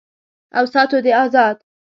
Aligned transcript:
او 0.57 0.65
ساتو 0.73 0.97
دې 1.05 1.11
آزاد 1.23 1.57